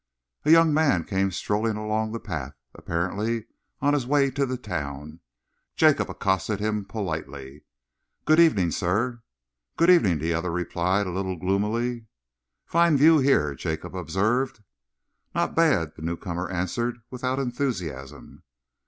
A 0.45 0.49
young 0.49 0.73
man 0.73 1.03
came 1.03 1.29
strolling 1.29 1.77
along 1.77 2.11
the 2.11 2.19
path, 2.19 2.55
apparently 2.73 3.45
on 3.81 3.93
his 3.93 4.07
way 4.07 4.31
to 4.31 4.47
the 4.47 4.57
town. 4.57 5.19
Jacob 5.75 6.09
accosted 6.09 6.59
him 6.59 6.85
politely. 6.85 7.65
"Good 8.25 8.39
evening, 8.39 8.71
sir." 8.71 9.21
"Good 9.77 9.91
evening," 9.91 10.17
the 10.17 10.33
other 10.33 10.51
replied, 10.51 11.05
a 11.05 11.11
little 11.11 11.35
gloomily. 11.35 12.07
"Fine 12.65 12.97
view 12.97 13.19
here," 13.19 13.53
Jacob 13.53 13.95
observed. 13.95 14.63
"Not 15.35 15.53
bad," 15.53 15.91
the 15.95 16.01
newcomer 16.01 16.49
answered, 16.49 16.97
without 17.11 17.37
enthusiasm. 17.37 18.41